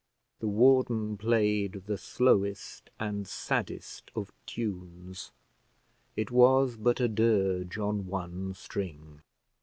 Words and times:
The 0.39 0.47
warden 0.47 1.15
played 1.15 1.83
the 1.85 1.95
slowest 1.95 2.89
and 2.99 3.27
saddest 3.27 4.09
of 4.15 4.33
tunes. 4.47 5.31
It 6.15 6.31
was 6.31 6.75
but 6.75 6.99
a 6.99 7.07
dirge 7.07 7.77
on 7.77 8.07
one 8.07 8.55
string. 8.55 9.21